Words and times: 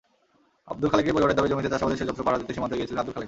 আবদুল 0.71 0.89
খালেকের 0.91 1.13
পরিবারের 1.15 1.37
দাবি, 1.37 1.49
জমিতে 1.51 1.71
চাষাবাদের 1.73 1.99
সেচযন্ত্র 1.99 2.25
পাহারা 2.25 2.41
দিতে 2.41 2.53
সীমান্তে 2.55 2.77
গিয়েছিলেন 2.79 3.01
আবদুল 3.01 3.13
খালেক। 3.13 3.19